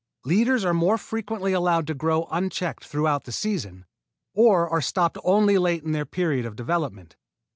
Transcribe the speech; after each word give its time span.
Leaders 0.25 0.65
are 0.65 0.73
more 0.73 0.97
frequently 0.97 1.53
allowed 1.53 1.85
to 1.85 1.93
grow 1.93 2.27
unchecked 2.31 2.83
throughout 2.85 3.25
the 3.25 3.31
season, 3.31 3.85
or 4.33 4.67
are 4.67 4.81
stopped 4.81 5.19
only 5.23 5.59
late 5.59 5.83
in 5.83 5.91
their 5.91 6.07
period 6.07 6.43
of 6.43 6.55
development. 6.55 7.15